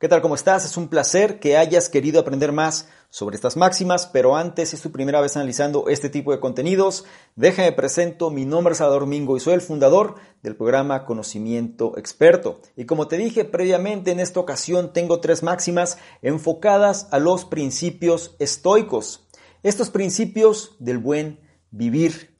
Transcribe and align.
¿Qué 0.00 0.06
tal? 0.06 0.22
¿Cómo 0.22 0.36
estás? 0.36 0.64
Es 0.64 0.76
un 0.76 0.86
placer 0.86 1.40
que 1.40 1.56
hayas 1.56 1.88
querido 1.88 2.20
aprender 2.20 2.52
más 2.52 2.88
sobre 3.10 3.34
estas 3.34 3.56
máximas, 3.56 4.06
pero 4.06 4.36
antes, 4.36 4.68
si 4.68 4.76
es 4.76 4.82
tu 4.82 4.92
primera 4.92 5.20
vez 5.20 5.36
analizando 5.36 5.88
este 5.88 6.08
tipo 6.08 6.30
de 6.30 6.38
contenidos, 6.38 7.04
déjame 7.34 7.72
presento, 7.72 8.30
mi 8.30 8.44
nombre 8.44 8.70
es 8.70 8.78
Salvador 8.78 9.06
Mingo 9.06 9.36
y 9.36 9.40
soy 9.40 9.54
el 9.54 9.60
fundador 9.60 10.14
del 10.40 10.54
programa 10.54 11.04
Conocimiento 11.04 11.98
Experto. 11.98 12.60
Y 12.76 12.84
como 12.84 13.08
te 13.08 13.16
dije 13.16 13.44
previamente, 13.44 14.12
en 14.12 14.20
esta 14.20 14.38
ocasión 14.38 14.92
tengo 14.92 15.18
tres 15.18 15.42
máximas 15.42 15.98
enfocadas 16.22 17.08
a 17.10 17.18
los 17.18 17.44
principios 17.44 18.36
estoicos. 18.38 19.26
Estos 19.64 19.90
principios 19.90 20.76
del 20.78 20.98
buen 20.98 21.40
vivir. 21.72 22.38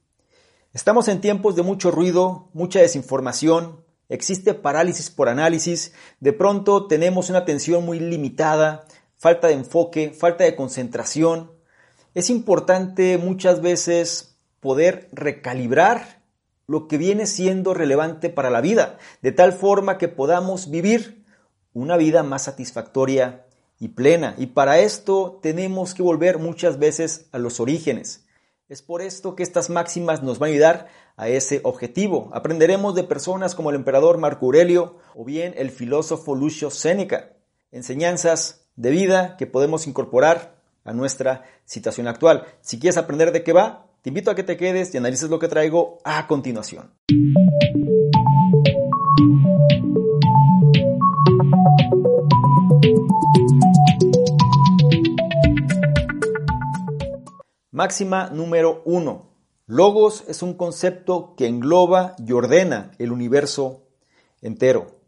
Estamos 0.73 1.09
en 1.09 1.21
tiempos 1.21 1.57
de 1.57 1.63
mucho 1.63 1.91
ruido, 1.91 2.51
mucha 2.53 2.79
desinformación, 2.79 3.85
existe 4.09 4.55
parálisis 4.55 5.11
por 5.11 5.29
análisis, 5.29 5.93
de 6.21 6.33
pronto 6.33 6.87
tenemos 6.87 7.31
una 7.31 7.41
atención 7.41 7.85
muy 7.85 8.01
limitada, 8.01 8.85
falta 9.17 9.49
de 9.49 9.55
enfoque, 9.55 10.11
falta 10.11 10.45
de 10.45 10.57
concentración. 10.57 11.53
Es 12.15 12.31
importante 12.31 13.19
muchas 13.19 13.61
veces 13.61 14.37
poder 14.61 15.09
recalibrar 15.13 16.23
lo 16.67 16.87
que 16.87 16.99
viene 16.99 17.27
siendo 17.27 17.75
relevante 17.75 18.29
para 18.29 18.51
la 18.51 18.61
vida, 18.61 18.99
de 19.23 19.33
tal 19.33 19.53
forma 19.53 19.99
que 19.99 20.09
podamos 20.09 20.71
vivir 20.71 21.25
una 21.73 21.97
vida 21.97 22.23
más 22.23 22.45
satisfactoria 22.45 23.47
y 23.79 23.89
plena. 23.89 24.35
Y 24.37 24.47
para 24.47 24.79
esto 24.81 25.39
tenemos 25.43 25.95
que 25.95 26.03
volver 26.03 26.39
muchas 26.39 26.79
veces 26.79 27.27
a 27.33 27.39
los 27.39 27.61
orígenes. 27.61 28.25
Es 28.69 28.83
por 28.83 29.01
esto 29.01 29.35
que 29.35 29.43
estas 29.43 29.71
máximas 29.71 30.23
nos 30.23 30.39
van 30.39 30.51
a 30.51 30.53
ayudar 30.53 30.89
a 31.17 31.31
ese 31.31 31.63
objetivo. 31.65 32.29
Aprenderemos 32.35 32.95
de 32.95 33.03
personas 33.03 33.55
como 33.55 33.71
el 33.71 33.77
emperador 33.77 34.19
Marco 34.19 34.45
Aurelio 34.45 34.99
o 35.15 35.25
bien 35.25 35.55
el 35.57 35.71
filósofo 35.71 36.35
Lucio 36.35 36.71
Séneca. 36.71 37.33
Enseñanzas 37.73 38.67
de 38.77 38.91
vida 38.91 39.37
que 39.39 39.47
podemos 39.47 39.87
incorporar 39.87 40.61
a 40.85 40.93
nuestra 40.93 41.45
situación 41.65 42.09
actual. 42.09 42.45
Si 42.61 42.79
quieres 42.79 42.99
aprender 42.99 43.33
de 43.33 43.43
qué 43.43 43.55
va, 43.55 43.87
te 44.03 44.11
invito 44.11 44.31
a 44.31 44.35
que 44.35 44.43
te 44.43 44.59
quedes 44.59 44.93
y 44.93 44.99
analices 44.99 45.31
lo 45.31 45.39
que 45.39 45.49
traigo 45.49 45.99
a 46.05 46.27
continuación. 46.27 46.93
Máxima 57.79 58.29
número 58.31 58.83
uno. 58.87 59.29
Logos 59.69 60.25
es 60.27 60.43
un 60.43 60.55
concepto 60.55 61.35
que 61.37 61.47
engloba 61.47 62.17
y 62.19 62.33
ordena 62.33 62.91
el 62.99 63.13
universo 63.13 63.85
entero. 64.43 64.99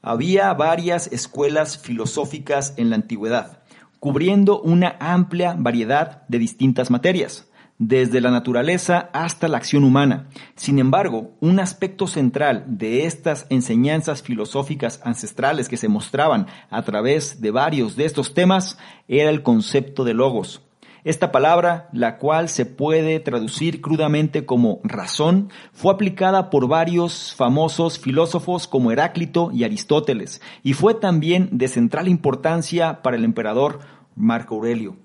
Había 0.00 0.54
varias 0.54 1.12
escuelas 1.12 1.76
filosóficas 1.76 2.72
en 2.78 2.88
la 2.88 2.96
antigüedad, 2.96 3.62
cubriendo 4.00 4.58
una 4.62 4.96
amplia 5.00 5.54
variedad 5.58 6.26
de 6.28 6.38
distintas 6.38 6.90
materias, 6.90 7.46
desde 7.76 8.22
la 8.22 8.30
naturaleza 8.30 9.10
hasta 9.12 9.46
la 9.46 9.58
acción 9.58 9.84
humana. 9.84 10.30
Sin 10.56 10.78
embargo, 10.78 11.32
un 11.40 11.60
aspecto 11.60 12.06
central 12.06 12.64
de 12.68 13.04
estas 13.04 13.46
enseñanzas 13.50 14.22
filosóficas 14.22 15.02
ancestrales 15.04 15.68
que 15.68 15.76
se 15.76 15.88
mostraban 15.88 16.46
a 16.70 16.80
través 16.84 17.42
de 17.42 17.50
varios 17.50 17.96
de 17.96 18.06
estos 18.06 18.32
temas 18.32 18.78
era 19.08 19.28
el 19.28 19.42
concepto 19.42 20.04
de 20.04 20.14
logos, 20.14 20.62
esta 21.04 21.32
palabra, 21.32 21.88
la 21.92 22.18
cual 22.18 22.48
se 22.48 22.66
puede 22.66 23.20
traducir 23.20 23.80
crudamente 23.80 24.44
como 24.44 24.80
razón, 24.82 25.50
fue 25.72 25.92
aplicada 25.92 26.50
por 26.50 26.68
varios 26.68 27.34
famosos 27.34 27.98
filósofos 27.98 28.66
como 28.66 28.92
Heráclito 28.92 29.50
y 29.52 29.64
Aristóteles, 29.64 30.40
y 30.62 30.72
fue 30.72 30.94
también 30.94 31.48
de 31.52 31.68
central 31.68 32.08
importancia 32.08 33.02
para 33.02 33.16
el 33.16 33.24
emperador 33.24 33.80
Marco 34.14 34.56
Aurelio. 34.56 34.96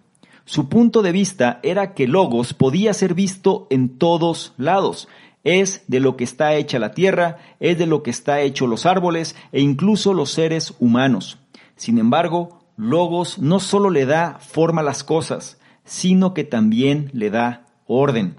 Su 0.45 0.67
punto 0.67 1.02
de 1.02 1.13
vista 1.13 1.59
era 1.63 1.94
que 1.94 2.07
Logos 2.07 2.53
podía 2.53 2.94
ser 2.94 3.13
visto 3.13 3.67
en 3.69 3.97
todos 3.97 4.53
lados, 4.57 5.07
es 5.44 5.84
de 5.88 6.00
lo 6.00 6.16
que 6.18 6.23
está 6.23 6.56
hecha 6.56 6.79
la 6.79 6.94
tierra, 6.94 7.38
es 7.59 7.78
de 7.78 7.85
lo 7.85 8.03
que 8.03 8.12
está 8.12 8.41
hecho 8.41 8.68
los 8.68 8.85
árboles 8.85 9.35
e 9.51 9.62
incluso 9.62 10.13
los 10.13 10.31
seres 10.31 10.73
humanos. 10.79 11.39
Sin 11.75 11.97
embargo, 11.97 12.59
Logos 12.78 13.39
no 13.39 13.59
solo 13.59 13.89
le 13.89 14.06
da 14.06 14.39
forma 14.39 14.81
a 14.81 14.85
las 14.85 15.03
cosas, 15.03 15.59
sino 15.85 16.33
que 16.33 16.44
también 16.44 17.09
le 17.13 17.29
da 17.29 17.66
orden. 17.88 18.35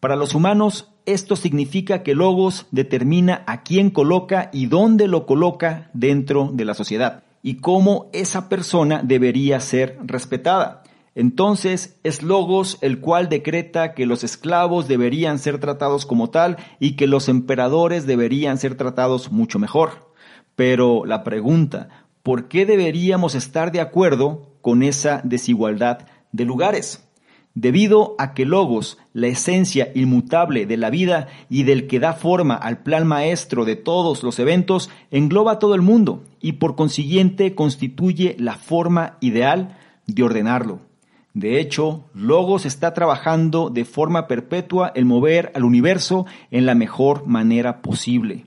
Para 0.00 0.16
los 0.16 0.34
humanos, 0.34 0.92
esto 1.06 1.36
significa 1.36 2.02
que 2.02 2.14
Logos 2.14 2.66
determina 2.70 3.44
a 3.46 3.62
quién 3.62 3.90
coloca 3.90 4.50
y 4.52 4.66
dónde 4.66 5.08
lo 5.08 5.26
coloca 5.26 5.90
dentro 5.94 6.50
de 6.52 6.64
la 6.64 6.74
sociedad 6.74 7.22
y 7.42 7.58
cómo 7.58 8.10
esa 8.12 8.48
persona 8.48 9.02
debería 9.04 9.60
ser 9.60 9.98
respetada. 10.02 10.82
Entonces 11.14 11.98
es 12.02 12.22
Logos 12.22 12.76
el 12.80 13.00
cual 13.00 13.28
decreta 13.28 13.94
que 13.94 14.04
los 14.04 14.24
esclavos 14.24 14.88
deberían 14.88 15.38
ser 15.38 15.58
tratados 15.58 16.06
como 16.06 16.28
tal 16.28 16.56
y 16.80 16.96
que 16.96 17.06
los 17.06 17.28
emperadores 17.28 18.04
deberían 18.04 18.58
ser 18.58 18.74
tratados 18.74 19.30
mucho 19.30 19.58
mejor. 19.58 20.12
Pero 20.56 21.04
la 21.04 21.22
pregunta, 21.22 21.88
¿por 22.22 22.48
qué 22.48 22.66
deberíamos 22.66 23.34
estar 23.34 23.70
de 23.70 23.80
acuerdo 23.80 24.50
con 24.60 24.82
esa 24.82 25.20
desigualdad 25.22 26.06
de 26.32 26.44
lugares. 26.44 27.06
Debido 27.54 28.16
a 28.18 28.34
que 28.34 28.44
Logos, 28.44 28.98
la 29.14 29.28
esencia 29.28 29.90
inmutable 29.94 30.66
de 30.66 30.76
la 30.76 30.90
vida 30.90 31.28
y 31.48 31.62
del 31.62 31.86
que 31.86 31.98
da 31.98 32.12
forma 32.12 32.54
al 32.54 32.82
plan 32.82 33.06
maestro 33.06 33.64
de 33.64 33.76
todos 33.76 34.22
los 34.22 34.38
eventos, 34.38 34.90
engloba 35.10 35.58
todo 35.58 35.74
el 35.74 35.80
mundo 35.80 36.22
y 36.38 36.52
por 36.52 36.76
consiguiente 36.76 37.54
constituye 37.54 38.36
la 38.38 38.56
forma 38.56 39.16
ideal 39.20 39.78
de 40.06 40.22
ordenarlo. 40.22 40.80
De 41.32 41.60
hecho, 41.60 42.04
Logos 42.14 42.66
está 42.66 42.92
trabajando 42.92 43.70
de 43.70 43.84
forma 43.84 44.26
perpetua 44.26 44.92
el 44.94 45.04
mover 45.04 45.52
al 45.54 45.64
universo 45.64 46.26
en 46.50 46.66
la 46.66 46.74
mejor 46.74 47.26
manera 47.26 47.82
posible. 47.82 48.46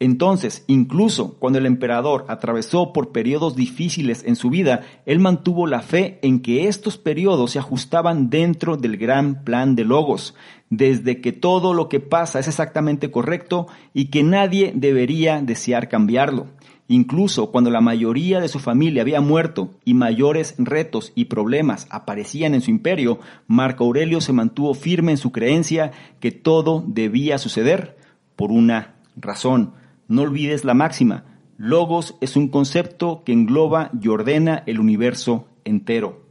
Entonces, 0.00 0.64
incluso 0.68 1.34
cuando 1.40 1.58
el 1.58 1.66
emperador 1.66 2.24
atravesó 2.28 2.92
por 2.92 3.10
periodos 3.10 3.56
difíciles 3.56 4.22
en 4.24 4.36
su 4.36 4.48
vida, 4.48 4.82
él 5.06 5.18
mantuvo 5.18 5.66
la 5.66 5.80
fe 5.80 6.20
en 6.22 6.40
que 6.40 6.68
estos 6.68 6.98
periodos 6.98 7.52
se 7.52 7.58
ajustaban 7.58 8.30
dentro 8.30 8.76
del 8.76 8.96
gran 8.96 9.42
plan 9.42 9.74
de 9.74 9.84
Logos, 9.84 10.36
desde 10.70 11.20
que 11.20 11.32
todo 11.32 11.74
lo 11.74 11.88
que 11.88 11.98
pasa 11.98 12.38
es 12.38 12.46
exactamente 12.46 13.10
correcto 13.10 13.66
y 13.92 14.06
que 14.06 14.22
nadie 14.22 14.72
debería 14.74 15.42
desear 15.42 15.88
cambiarlo. 15.88 16.46
Incluso 16.86 17.50
cuando 17.50 17.70
la 17.70 17.80
mayoría 17.80 18.40
de 18.40 18.48
su 18.48 18.60
familia 18.60 19.02
había 19.02 19.20
muerto 19.20 19.70
y 19.84 19.94
mayores 19.94 20.54
retos 20.58 21.12
y 21.16 21.26
problemas 21.26 21.86
aparecían 21.90 22.54
en 22.54 22.62
su 22.62 22.70
imperio, 22.70 23.18
Marco 23.46 23.84
Aurelio 23.84 24.20
se 24.20 24.32
mantuvo 24.32 24.72
firme 24.74 25.10
en 25.10 25.18
su 25.18 25.32
creencia 25.32 25.90
que 26.20 26.30
todo 26.30 26.84
debía 26.86 27.36
suceder 27.36 27.98
por 28.36 28.52
una 28.52 28.94
razón 29.16 29.74
no 30.08 30.22
olvides 30.22 30.64
la 30.64 30.74
máxima. 30.74 31.24
Logos 31.56 32.16
es 32.20 32.36
un 32.36 32.48
concepto 32.48 33.22
que 33.24 33.32
engloba 33.32 33.90
y 34.00 34.08
ordena 34.08 34.62
el 34.66 34.80
universo 34.80 35.48
entero. 35.64 36.26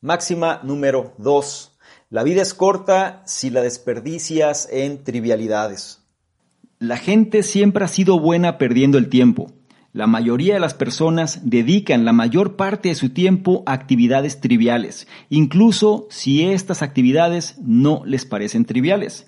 Máxima 0.00 0.60
número 0.62 1.14
2. 1.18 1.78
La 2.10 2.22
vida 2.22 2.42
es 2.42 2.54
corta 2.54 3.22
si 3.26 3.50
la 3.50 3.62
desperdicias 3.62 4.68
en 4.70 5.02
trivialidades. 5.02 6.04
La 6.78 6.98
gente 6.98 7.42
siempre 7.42 7.84
ha 7.84 7.88
sido 7.88 8.20
buena 8.20 8.58
perdiendo 8.58 8.98
el 8.98 9.08
tiempo. 9.08 9.50
La 9.92 10.06
mayoría 10.06 10.52
de 10.54 10.60
las 10.60 10.74
personas 10.74 11.40
dedican 11.48 12.04
la 12.04 12.12
mayor 12.12 12.56
parte 12.56 12.90
de 12.90 12.94
su 12.94 13.10
tiempo 13.10 13.62
a 13.64 13.72
actividades 13.72 14.42
triviales, 14.42 15.08
incluso 15.30 16.06
si 16.10 16.44
estas 16.44 16.82
actividades 16.82 17.56
no 17.62 18.02
les 18.04 18.26
parecen 18.26 18.66
triviales. 18.66 19.26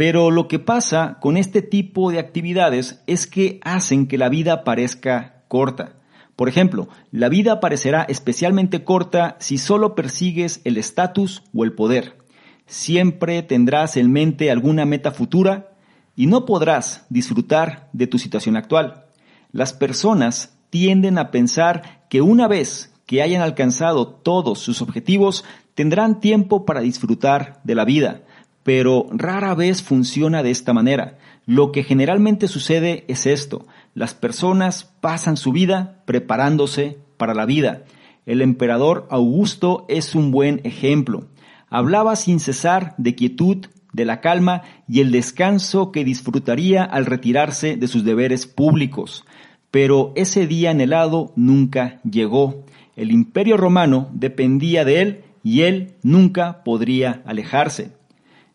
Pero 0.00 0.30
lo 0.30 0.48
que 0.48 0.58
pasa 0.58 1.18
con 1.20 1.36
este 1.36 1.60
tipo 1.60 2.10
de 2.10 2.18
actividades 2.18 3.02
es 3.06 3.26
que 3.26 3.60
hacen 3.62 4.06
que 4.06 4.16
la 4.16 4.30
vida 4.30 4.64
parezca 4.64 5.44
corta. 5.46 5.96
Por 6.36 6.48
ejemplo, 6.48 6.88
la 7.10 7.28
vida 7.28 7.60
parecerá 7.60 8.06
especialmente 8.08 8.82
corta 8.82 9.36
si 9.40 9.58
solo 9.58 9.94
persigues 9.94 10.62
el 10.64 10.78
estatus 10.78 11.42
o 11.54 11.64
el 11.64 11.74
poder. 11.74 12.16
Siempre 12.64 13.42
tendrás 13.42 13.98
en 13.98 14.10
mente 14.10 14.50
alguna 14.50 14.86
meta 14.86 15.10
futura 15.10 15.74
y 16.16 16.28
no 16.28 16.46
podrás 16.46 17.04
disfrutar 17.10 17.90
de 17.92 18.06
tu 18.06 18.18
situación 18.18 18.56
actual. 18.56 19.04
Las 19.52 19.74
personas 19.74 20.56
tienden 20.70 21.18
a 21.18 21.30
pensar 21.30 22.06
que 22.08 22.22
una 22.22 22.48
vez 22.48 22.90
que 23.04 23.20
hayan 23.20 23.42
alcanzado 23.42 24.06
todos 24.08 24.60
sus 24.60 24.80
objetivos, 24.80 25.44
tendrán 25.74 26.20
tiempo 26.20 26.64
para 26.64 26.80
disfrutar 26.80 27.60
de 27.64 27.74
la 27.74 27.84
vida, 27.84 28.22
pero 28.62 29.06
rara 29.10 29.54
vez 29.54 29.82
funciona 29.82 30.42
de 30.42 30.50
esta 30.50 30.72
manera. 30.72 31.18
Lo 31.46 31.72
que 31.72 31.82
generalmente 31.82 32.48
sucede 32.48 33.04
es 33.08 33.26
esto. 33.26 33.66
Las 33.94 34.14
personas 34.14 34.84
pasan 35.00 35.36
su 35.36 35.52
vida 35.52 36.02
preparándose 36.04 36.98
para 37.16 37.34
la 37.34 37.46
vida. 37.46 37.84
El 38.26 38.42
emperador 38.42 39.06
Augusto 39.10 39.86
es 39.88 40.14
un 40.14 40.30
buen 40.30 40.60
ejemplo. 40.64 41.26
Hablaba 41.68 42.16
sin 42.16 42.40
cesar 42.40 42.94
de 42.98 43.14
quietud, 43.14 43.66
de 43.92 44.04
la 44.04 44.20
calma 44.20 44.62
y 44.86 45.00
el 45.00 45.10
descanso 45.10 45.90
que 45.90 46.04
disfrutaría 46.04 46.84
al 46.84 47.06
retirarse 47.06 47.76
de 47.76 47.88
sus 47.88 48.04
deberes 48.04 48.46
públicos. 48.46 49.24
Pero 49.70 50.12
ese 50.16 50.46
día 50.46 50.70
anhelado 50.70 51.32
nunca 51.36 52.00
llegó. 52.02 52.64
El 52.96 53.10
imperio 53.10 53.56
romano 53.56 54.08
dependía 54.12 54.84
de 54.84 55.00
él 55.00 55.24
y 55.42 55.62
él 55.62 55.94
nunca 56.02 56.62
podría 56.64 57.22
alejarse. 57.24 57.99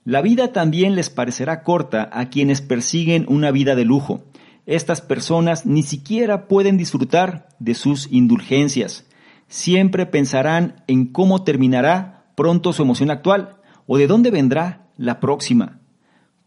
La 0.05 0.21
vida 0.21 0.53
también 0.53 0.93
les 0.93 1.09
parecerá 1.09 1.63
corta 1.63 2.07
a 2.13 2.29
quienes 2.29 2.61
persiguen 2.61 3.25
una 3.27 3.49
vida 3.49 3.73
de 3.73 3.85
lujo. 3.85 4.23
Estas 4.67 5.01
personas 5.01 5.65
ni 5.65 5.81
siquiera 5.81 6.47
pueden 6.47 6.77
disfrutar 6.77 7.47
de 7.57 7.73
sus 7.73 8.11
indulgencias. 8.11 9.07
Siempre 9.47 10.05
pensarán 10.05 10.83
en 10.85 11.07
cómo 11.07 11.43
terminará 11.43 12.27
pronto 12.35 12.71
su 12.71 12.83
emoción 12.83 13.09
actual 13.09 13.57
o 13.87 13.97
de 13.97 14.05
dónde 14.05 14.29
vendrá 14.29 14.89
la 14.95 15.19
próxima. 15.19 15.79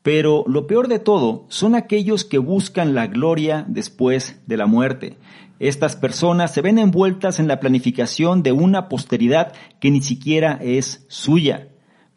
Pero 0.03 0.45
lo 0.47 0.69
peor 0.69 0.87
de 0.87 1.01
todo 1.01 1.47
son 1.49 1.75
aquellos 1.75 2.25
que 2.25 2.39
buscan 2.39 2.95
la 2.95 3.09
gloria 3.09 3.65
después 3.67 4.41
de 4.47 4.57
la 4.57 4.67
muerte. 4.67 5.17
Estas 5.59 5.97
personas 5.97 6.55
se 6.55 6.63
ven 6.63 6.79
envueltas 6.79 7.41
en 7.41 7.49
la 7.49 7.59
planificación 7.59 8.45
de 8.45 8.53
una 8.53 8.89
posteridad 8.89 9.53
que 9.81 9.91
ni 9.91 10.01
siquiera 10.01 10.61
es 10.63 11.05
suya. 11.09 11.71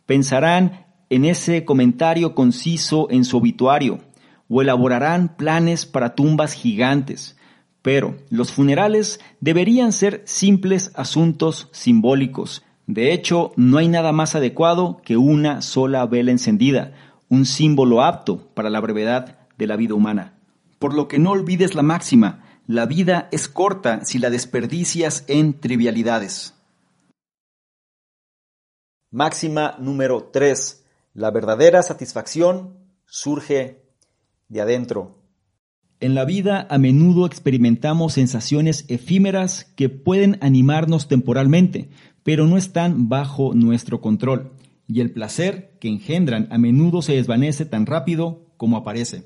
Pensarán 0.05 0.90
en 1.11 1.25
ese 1.25 1.65
comentario 1.65 2.33
conciso 2.33 3.07
en 3.11 3.25
su 3.25 3.35
obituario 3.37 3.99
o 4.47 4.61
elaborarán 4.61 5.35
planes 5.35 5.85
para 5.85 6.15
tumbas 6.15 6.53
gigantes. 6.53 7.37
Pero 7.81 8.15
los 8.29 8.53
funerales 8.53 9.19
deberían 9.41 9.91
ser 9.91 10.21
simples 10.25 10.89
asuntos 10.95 11.67
simbólicos. 11.73 12.63
De 12.87 13.11
hecho, 13.11 13.51
no 13.57 13.77
hay 13.77 13.89
nada 13.89 14.13
más 14.13 14.35
adecuado 14.35 15.01
que 15.03 15.17
una 15.17 15.61
sola 15.61 16.05
vela 16.05 16.31
encendida, 16.31 16.93
un 17.27 17.45
símbolo 17.45 18.01
apto 18.01 18.47
para 18.53 18.69
la 18.69 18.79
brevedad 18.79 19.37
de 19.57 19.67
la 19.67 19.75
vida 19.75 19.95
humana. 19.95 20.35
Por 20.79 20.93
lo 20.93 21.09
que 21.09 21.19
no 21.19 21.31
olvides 21.31 21.75
la 21.75 21.83
máxima, 21.83 22.45
la 22.67 22.85
vida 22.85 23.27
es 23.33 23.49
corta 23.49 24.05
si 24.05 24.17
la 24.17 24.29
desperdicias 24.29 25.25
en 25.27 25.59
trivialidades. 25.59 26.53
Máxima 29.09 29.75
número 29.77 30.29
3. 30.31 30.80
La 31.13 31.29
verdadera 31.29 31.83
satisfacción 31.83 32.77
surge 33.05 33.83
de 34.47 34.61
adentro. 34.61 35.17
En 35.99 36.15
la 36.15 36.23
vida 36.23 36.65
a 36.69 36.77
menudo 36.77 37.25
experimentamos 37.25 38.13
sensaciones 38.13 38.85
efímeras 38.87 39.65
que 39.75 39.89
pueden 39.89 40.37
animarnos 40.39 41.09
temporalmente, 41.09 41.89
pero 42.23 42.47
no 42.47 42.57
están 42.57 43.09
bajo 43.09 43.53
nuestro 43.53 43.99
control, 43.99 44.53
y 44.87 45.01
el 45.01 45.11
placer 45.11 45.77
que 45.81 45.89
engendran 45.89 46.47
a 46.49 46.57
menudo 46.57 47.01
se 47.01 47.13
desvanece 47.13 47.65
tan 47.65 47.85
rápido 47.85 48.45
como 48.55 48.77
aparece. 48.77 49.25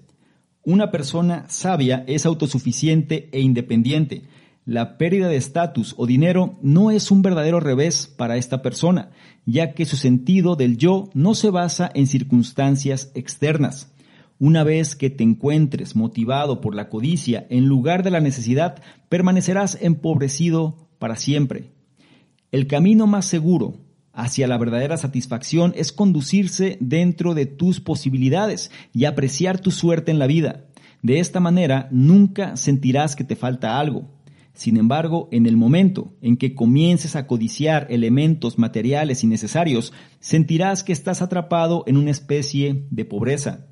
Una 0.63 0.89
persona 0.89 1.45
sabia 1.49 2.03
es 2.07 2.25
autosuficiente 2.25 3.29
e 3.31 3.41
independiente. 3.41 4.23
La 4.67 4.97
pérdida 4.97 5.27
de 5.27 5.35
estatus 5.35 5.93
o 5.95 6.07
dinero 6.07 6.57
no 6.63 6.89
es 6.89 7.11
un 7.11 7.21
verdadero 7.21 7.59
revés 7.59 8.07
para 8.07 8.35
esta 8.37 8.63
persona, 8.63 9.11
ya 9.45 9.73
que 9.75 9.85
su 9.85 9.95
sentido 9.95 10.55
del 10.55 10.77
yo 10.77 11.11
no 11.13 11.35
se 11.35 11.51
basa 11.51 11.91
en 11.93 12.07
circunstancias 12.07 13.11
externas. 13.13 13.93
Una 14.39 14.63
vez 14.63 14.95
que 14.95 15.11
te 15.11 15.23
encuentres 15.23 15.95
motivado 15.95 16.61
por 16.61 16.73
la 16.73 16.89
codicia 16.89 17.45
en 17.51 17.67
lugar 17.67 18.01
de 18.01 18.09
la 18.09 18.21
necesidad, 18.21 18.81
permanecerás 19.07 19.77
empobrecido 19.81 20.89
para 20.97 21.15
siempre. 21.15 21.69
El 22.51 22.65
camino 22.65 23.05
más 23.05 23.27
seguro 23.27 23.75
hacia 24.13 24.47
la 24.47 24.57
verdadera 24.57 24.97
satisfacción 24.97 25.73
es 25.75 25.91
conducirse 25.91 26.79
dentro 26.81 27.35
de 27.35 27.45
tus 27.45 27.81
posibilidades 27.81 28.71
y 28.93 29.05
apreciar 29.05 29.59
tu 29.59 29.69
suerte 29.69 30.09
en 30.09 30.17
la 30.17 30.25
vida. 30.25 30.65
De 31.03 31.19
esta 31.19 31.39
manera 31.39 31.87
nunca 31.91 32.57
sentirás 32.57 33.15
que 33.15 33.23
te 33.23 33.35
falta 33.35 33.79
algo. 33.79 34.09
Sin 34.55 34.77
embargo, 34.77 35.27
en 35.33 35.45
el 35.45 35.57
momento 35.57 36.15
en 36.21 36.37
que 36.37 36.55
comiences 36.55 37.17
a 37.17 37.27
codiciar 37.27 37.87
elementos 37.89 38.57
materiales 38.57 39.21
innecesarios, 39.23 39.91
sentirás 40.21 40.85
que 40.85 40.93
estás 40.93 41.21
atrapado 41.21 41.83
en 41.87 41.97
una 41.97 42.11
especie 42.11 42.87
de 42.89 43.03
pobreza. 43.03 43.67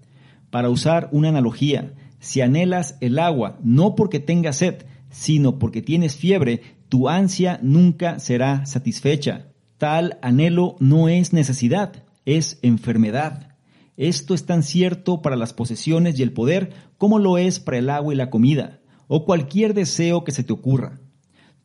Para 0.50 0.70
usar 0.70 1.08
una 1.14 1.30
analogía, 1.30 1.94
si 2.20 2.42
anhelas 2.42 2.98
el 3.00 3.18
agua 3.18 3.60
no 3.64 3.96
porque 3.96 4.20
tengas 4.20 4.58
sed, 4.58 4.86
sino 5.10 5.58
porque 5.58 5.82
tienes 5.82 6.18
fiebre, 6.18 6.62
tu 6.90 7.08
ansia 7.08 7.60
nunca 7.64 8.20
será 8.20 8.66
satisfecha. 8.66 9.54
Tal 9.78 10.20
anhelo 10.22 10.76
no 10.80 11.08
es 11.08 11.32
necesidad, 11.32 12.04
es 12.26 12.60
enfermedad. 12.62 13.56
Esto 13.96 14.34
es 14.34 14.46
tan 14.46 14.64
cierto 14.64 15.22
para 15.22 15.38
las 15.38 15.54
posesiones 15.54 16.20
y 16.20 16.24
el 16.24 16.34
poder 16.34 16.74
como 16.98 17.20
lo 17.20 17.38
es 17.38 17.62
para 17.62 17.78
el 17.78 17.90
agua 17.90 18.14
y 18.14 18.18
la 18.18 18.30
comida, 18.30 18.82
o 19.16 19.26
cualquier 19.26 19.76
deseo 19.76 20.24
que 20.24 20.32
se 20.32 20.44
te 20.44 20.54
ocurra. 20.54 21.00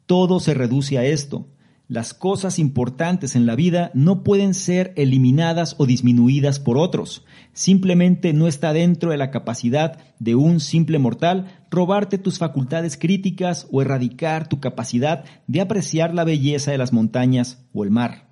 Todo 0.04 0.38
se 0.38 0.52
reduce 0.52 0.98
a 0.98 1.04
esto. 1.06 1.48
Las 1.86 2.12
cosas 2.12 2.58
importantes 2.58 3.36
en 3.36 3.46
la 3.46 3.54
vida 3.54 3.90
no 3.94 4.22
pueden 4.22 4.52
ser 4.52 4.92
eliminadas 4.96 5.74
o 5.78 5.86
disminuidas 5.86 6.60
por 6.60 6.76
otros. 6.76 7.24
Simplemente 7.54 8.34
no 8.34 8.48
está 8.48 8.74
dentro 8.74 9.12
de 9.12 9.16
la 9.16 9.30
capacidad 9.30 9.98
de 10.18 10.34
un 10.34 10.60
simple 10.60 10.98
mortal 10.98 11.46
robarte 11.70 12.18
tus 12.18 12.36
facultades 12.38 12.98
críticas 12.98 13.66
o 13.72 13.80
erradicar 13.80 14.46
tu 14.46 14.60
capacidad 14.60 15.24
de 15.46 15.62
apreciar 15.62 16.12
la 16.12 16.24
belleza 16.24 16.70
de 16.72 16.76
las 16.76 16.92
montañas 16.92 17.64
o 17.72 17.82
el 17.82 17.90
mar. 17.90 18.28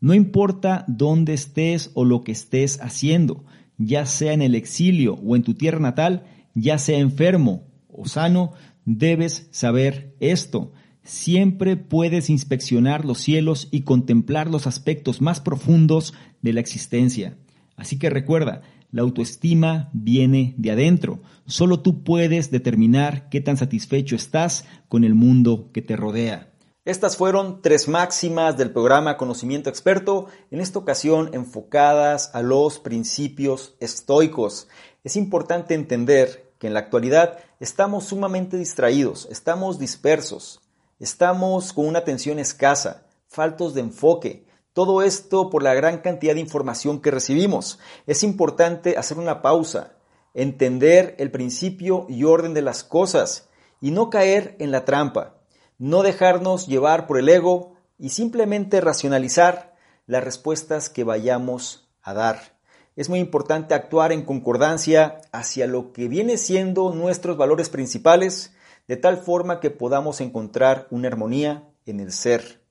No 0.00 0.14
importa 0.14 0.86
dónde 0.88 1.34
estés 1.34 1.90
o 1.92 2.06
lo 2.06 2.24
que 2.24 2.32
estés 2.32 2.80
haciendo, 2.80 3.44
ya 3.76 4.06
sea 4.06 4.32
en 4.32 4.40
el 4.40 4.54
exilio 4.54 5.16
o 5.16 5.36
en 5.36 5.42
tu 5.42 5.52
tierra 5.52 5.78
natal, 5.78 6.24
ya 6.54 6.78
sea 6.78 6.98
enfermo 6.98 7.65
o 7.96 8.06
sano, 8.06 8.52
debes 8.84 9.48
saber 9.50 10.14
esto 10.20 10.72
siempre 11.06 11.76
puedes 11.76 12.28
inspeccionar 12.28 13.04
los 13.04 13.18
cielos 13.18 13.68
y 13.70 13.82
contemplar 13.82 14.50
los 14.50 14.66
aspectos 14.66 15.22
más 15.22 15.40
profundos 15.40 16.14
de 16.42 16.52
la 16.52 16.60
existencia. 16.60 17.38
Así 17.76 17.98
que 17.98 18.10
recuerda, 18.10 18.62
la 18.90 19.02
autoestima 19.02 19.90
viene 19.92 20.54
de 20.58 20.72
adentro. 20.72 21.20
Solo 21.46 21.80
tú 21.80 22.02
puedes 22.02 22.50
determinar 22.50 23.28
qué 23.28 23.40
tan 23.40 23.56
satisfecho 23.56 24.16
estás 24.16 24.64
con 24.88 25.04
el 25.04 25.14
mundo 25.14 25.70
que 25.72 25.82
te 25.82 25.96
rodea. 25.96 26.52
Estas 26.84 27.16
fueron 27.16 27.62
tres 27.62 27.88
máximas 27.88 28.56
del 28.56 28.70
programa 28.70 29.16
Conocimiento 29.16 29.68
Experto, 29.68 30.26
en 30.52 30.60
esta 30.60 30.78
ocasión 30.78 31.30
enfocadas 31.34 32.30
a 32.32 32.42
los 32.42 32.78
principios 32.78 33.74
estoicos. 33.80 34.68
Es 35.02 35.16
importante 35.16 35.74
entender 35.74 36.45
que 36.58 36.66
en 36.66 36.74
la 36.74 36.80
actualidad 36.80 37.38
estamos 37.60 38.04
sumamente 38.04 38.56
distraídos, 38.56 39.28
estamos 39.30 39.78
dispersos, 39.78 40.60
Estamos 40.98 41.74
con 41.74 41.86
una 41.86 41.98
atención 41.98 42.38
escasa, 42.38 43.06
faltos 43.28 43.74
de 43.74 43.82
enfoque. 43.82 44.46
Todo 44.72 45.02
esto 45.02 45.50
por 45.50 45.62
la 45.62 45.74
gran 45.74 45.98
cantidad 45.98 46.32
de 46.32 46.40
información 46.40 47.02
que 47.02 47.10
recibimos. 47.10 47.78
Es 48.06 48.22
importante 48.22 48.96
hacer 48.96 49.18
una 49.18 49.42
pausa, 49.42 49.98
entender 50.32 51.14
el 51.18 51.30
principio 51.30 52.06
y 52.08 52.24
orden 52.24 52.54
de 52.54 52.62
las 52.62 52.82
cosas 52.82 53.50
y 53.78 53.90
no 53.90 54.08
caer 54.08 54.56
en 54.58 54.70
la 54.70 54.86
trampa, 54.86 55.34
no 55.76 56.02
dejarnos 56.02 56.66
llevar 56.66 57.06
por 57.06 57.18
el 57.18 57.28
ego 57.28 57.74
y 57.98 58.08
simplemente 58.08 58.80
racionalizar 58.80 59.76
las 60.06 60.24
respuestas 60.24 60.88
que 60.88 61.04
vayamos 61.04 61.90
a 62.00 62.14
dar. 62.14 62.55
Es 62.96 63.10
muy 63.10 63.18
importante 63.18 63.74
actuar 63.74 64.10
en 64.10 64.22
concordancia 64.22 65.20
hacia 65.30 65.66
lo 65.66 65.92
que 65.92 66.08
viene 66.08 66.38
siendo 66.38 66.94
nuestros 66.94 67.36
valores 67.36 67.68
principales 67.68 68.54
de 68.88 68.96
tal 68.96 69.18
forma 69.18 69.60
que 69.60 69.68
podamos 69.68 70.22
encontrar 70.22 70.86
una 70.90 71.08
armonía 71.08 71.68
en 71.84 72.00
el 72.00 72.10
ser. 72.10 72.62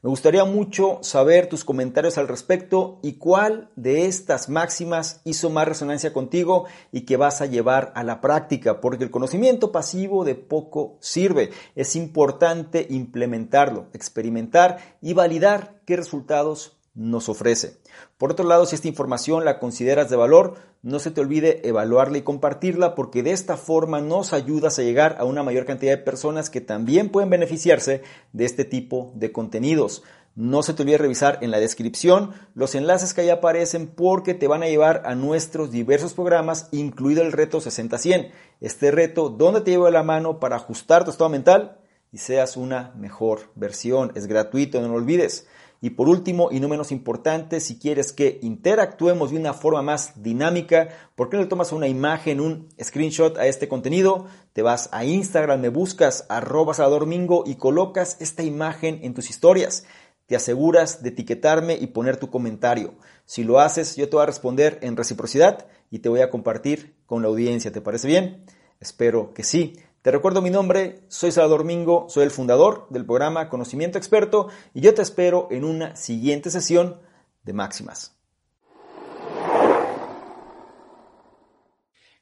Me 0.00 0.08
gustaría 0.08 0.44
mucho 0.44 1.00
saber 1.02 1.48
tus 1.48 1.64
comentarios 1.64 2.16
al 2.16 2.28
respecto 2.28 3.00
y 3.02 3.14
cuál 3.14 3.70
de 3.74 4.06
estas 4.06 4.48
máximas 4.48 5.20
hizo 5.24 5.50
más 5.50 5.66
resonancia 5.66 6.12
contigo 6.12 6.66
y 6.92 7.00
que 7.00 7.16
vas 7.16 7.40
a 7.40 7.46
llevar 7.46 7.92
a 7.96 8.04
la 8.04 8.20
práctica, 8.20 8.80
porque 8.80 9.02
el 9.02 9.10
conocimiento 9.10 9.72
pasivo 9.72 10.24
de 10.24 10.36
poco 10.36 10.96
sirve. 11.00 11.50
Es 11.74 11.96
importante 11.96 12.86
implementarlo, 12.88 13.88
experimentar 13.94 14.78
y 15.00 15.12
validar 15.14 15.80
qué 15.86 15.96
resultados 15.96 16.76
nos 16.94 17.28
ofrece. 17.28 17.78
Por 18.18 18.32
otro 18.32 18.46
lado, 18.46 18.66
si 18.66 18.74
esta 18.74 18.88
información 18.88 19.44
la 19.44 19.58
consideras 19.58 20.10
de 20.10 20.16
valor, 20.16 20.54
no 20.82 20.98
se 20.98 21.10
te 21.10 21.20
olvide 21.20 21.66
evaluarla 21.66 22.18
y 22.18 22.22
compartirla 22.22 22.94
porque 22.94 23.22
de 23.22 23.32
esta 23.32 23.56
forma 23.56 24.00
nos 24.00 24.32
ayudas 24.32 24.78
a 24.78 24.82
llegar 24.82 25.16
a 25.18 25.24
una 25.24 25.42
mayor 25.42 25.64
cantidad 25.64 25.92
de 25.92 26.02
personas 26.02 26.50
que 26.50 26.60
también 26.60 27.08
pueden 27.08 27.30
beneficiarse 27.30 28.02
de 28.32 28.44
este 28.44 28.64
tipo 28.64 29.12
de 29.14 29.32
contenidos. 29.32 30.02
No 30.34 30.62
se 30.62 30.72
te 30.72 30.82
olvide 30.82 30.96
revisar 30.96 31.38
en 31.42 31.50
la 31.50 31.60
descripción 31.60 32.32
los 32.54 32.74
enlaces 32.74 33.12
que 33.12 33.20
ahí 33.20 33.28
aparecen 33.28 33.86
porque 33.86 34.32
te 34.32 34.48
van 34.48 34.62
a 34.62 34.66
llevar 34.66 35.02
a 35.04 35.14
nuestros 35.14 35.70
diversos 35.70 36.14
programas, 36.14 36.68
incluido 36.72 37.22
el 37.22 37.32
reto 37.32 37.60
60-100. 37.60 38.30
Este 38.60 38.90
reto 38.90 39.28
donde 39.28 39.60
te 39.60 39.72
llevo 39.72 39.90
la 39.90 40.02
mano 40.02 40.40
para 40.40 40.56
ajustar 40.56 41.04
tu 41.04 41.10
estado 41.10 41.28
mental 41.28 41.78
y 42.12 42.18
seas 42.18 42.56
una 42.56 42.92
mejor 42.96 43.40
versión. 43.54 44.10
Es 44.14 44.26
gratuito, 44.26 44.80
no 44.80 44.88
lo 44.88 44.94
olvides. 44.94 45.46
Y 45.84 45.90
por 45.90 46.08
último, 46.08 46.50
y 46.52 46.60
no 46.60 46.68
menos 46.68 46.92
importante, 46.92 47.58
si 47.58 47.76
quieres 47.76 48.12
que 48.12 48.38
interactuemos 48.40 49.32
de 49.32 49.36
una 49.36 49.52
forma 49.52 49.82
más 49.82 50.22
dinámica, 50.22 50.90
¿por 51.16 51.28
qué 51.28 51.36
no 51.36 51.42
le 51.42 51.48
tomas 51.48 51.72
una 51.72 51.88
imagen, 51.88 52.40
un 52.40 52.68
screenshot 52.80 53.36
a 53.36 53.48
este 53.48 53.66
contenido? 53.66 54.28
Te 54.52 54.62
vas 54.62 54.88
a 54.92 55.04
Instagram, 55.04 55.60
me 55.60 55.70
buscas 55.70 56.24
arroba 56.28 56.72
y 57.46 57.54
colocas 57.56 58.16
esta 58.20 58.44
imagen 58.44 59.00
en 59.02 59.12
tus 59.12 59.28
historias. 59.28 59.84
Te 60.26 60.36
aseguras 60.36 61.02
de 61.02 61.08
etiquetarme 61.08 61.74
y 61.74 61.88
poner 61.88 62.16
tu 62.16 62.30
comentario. 62.30 62.94
Si 63.24 63.42
lo 63.42 63.58
haces, 63.58 63.96
yo 63.96 64.08
te 64.08 64.14
voy 64.14 64.22
a 64.22 64.26
responder 64.26 64.78
en 64.82 64.96
reciprocidad 64.96 65.66
y 65.90 65.98
te 65.98 66.08
voy 66.08 66.20
a 66.20 66.30
compartir 66.30 66.94
con 67.06 67.22
la 67.22 67.28
audiencia. 67.28 67.72
¿Te 67.72 67.80
parece 67.80 68.06
bien? 68.06 68.44
Espero 68.78 69.34
que 69.34 69.42
sí. 69.42 69.74
Te 70.02 70.10
recuerdo 70.10 70.42
mi 70.42 70.50
nombre, 70.50 71.04
soy 71.06 71.30
Salvador 71.30 71.62
Mingo, 71.62 72.06
soy 72.08 72.24
el 72.24 72.32
fundador 72.32 72.88
del 72.90 73.06
programa 73.06 73.48
Conocimiento 73.48 73.98
Experto 73.98 74.48
y 74.74 74.80
yo 74.80 74.94
te 74.94 75.02
espero 75.02 75.46
en 75.52 75.62
una 75.62 75.94
siguiente 75.94 76.50
sesión 76.50 77.00
de 77.44 77.52
Máximas. 77.52 78.18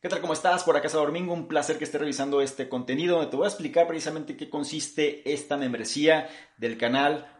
¿Qué 0.03 0.11
tal? 0.11 0.21
¿Cómo 0.21 0.35
estás? 0.35 0.63
Por 0.63 0.77
acá 0.77 0.91
Salvador 0.91 1.13
Mingo, 1.13 1.33
un 1.33 1.49
placer 1.49 1.79
que 1.79 1.85
estés 1.85 2.03
revisando 2.03 2.43
este 2.43 2.69
contenido 2.69 3.17
donde 3.17 3.31
te 3.31 3.37
voy 3.39 3.47
a 3.47 3.49
explicar 3.49 3.87
precisamente 3.87 4.37
qué 4.37 4.51
consiste 4.51 5.33
esta 5.33 5.57
membresía 5.57 6.29
del 6.59 6.77
canal 6.77 7.40